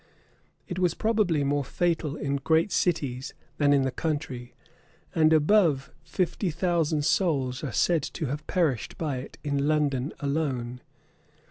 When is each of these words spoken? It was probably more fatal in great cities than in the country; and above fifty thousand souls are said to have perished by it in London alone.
It 0.67 0.79
was 0.79 0.95
probably 0.95 1.43
more 1.43 1.63
fatal 1.63 2.15
in 2.15 2.37
great 2.37 2.71
cities 2.71 3.35
than 3.59 3.71
in 3.71 3.83
the 3.83 3.91
country; 3.91 4.55
and 5.13 5.31
above 5.31 5.91
fifty 6.03 6.49
thousand 6.49 7.05
souls 7.05 7.63
are 7.63 7.71
said 7.71 8.01
to 8.17 8.25
have 8.25 8.47
perished 8.47 8.97
by 8.97 9.17
it 9.17 9.37
in 9.43 9.67
London 9.67 10.11
alone. 10.19 10.81